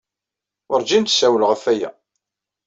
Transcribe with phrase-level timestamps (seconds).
[0.69, 1.89] Wurǧin d-tessawel ɣef waya.